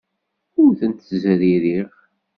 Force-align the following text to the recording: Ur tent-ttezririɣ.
Ur 0.63 0.71
tent-ttezririɣ. 0.79 1.89